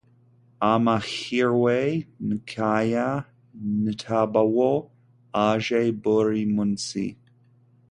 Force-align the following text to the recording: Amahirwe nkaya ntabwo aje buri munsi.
Amahirwe 0.71 1.75
nkaya 2.27 3.09
ntabwo 3.95 4.69
aje 5.49 5.81
buri 6.01 6.43
munsi. 6.55 7.03